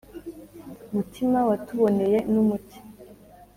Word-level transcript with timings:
mutima 0.93 1.39
watuboneye 1.49 2.17
n’umuti 2.31 2.77